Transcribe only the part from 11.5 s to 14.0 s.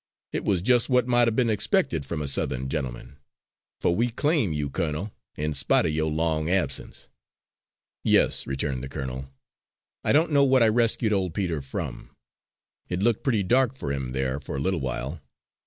from. It looked pretty dark for